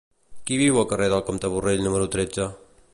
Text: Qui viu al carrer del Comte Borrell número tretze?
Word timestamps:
Qui 0.47 0.57
viu 0.61 0.79
al 0.83 0.87
carrer 0.93 1.09
del 1.13 1.23
Comte 1.29 1.53
Borrell 1.57 1.87
número 1.89 2.11
tretze? 2.17 2.51